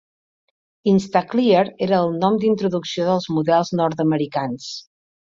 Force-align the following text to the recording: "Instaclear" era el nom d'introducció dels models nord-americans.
"Instaclear" 0.91 1.65
era 1.87 1.99
el 2.05 2.15
nom 2.23 2.39
d'introducció 2.43 3.05
dels 3.09 3.27
models 3.35 3.73
nord-americans. 3.81 4.67